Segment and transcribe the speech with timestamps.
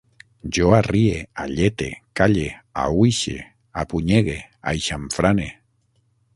[0.57, 1.89] Jo arrie, allete,
[2.23, 2.47] calle,
[2.85, 3.35] aüixe,
[3.85, 4.41] apunyegue,
[4.75, 5.51] aixamfrane